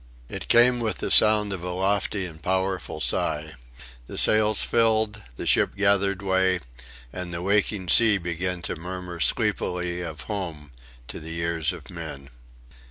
[0.29, 3.53] It came with the sound of a lofty and powerful sigh.
[4.07, 6.59] The sails filled, the ship gathered way,
[7.13, 10.71] and the waking sea began to murmur sleepily of home
[11.07, 12.31] to the ears of men.